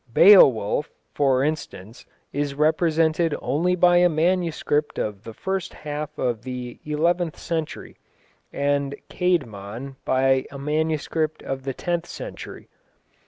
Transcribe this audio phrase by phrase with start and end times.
[0.11, 6.79] Beowulf, for instance, is represented only by a manuscript of the first half of the
[6.83, 7.97] eleventh century,
[8.51, 12.67] and Caedmon by a manuscript of the tenth century.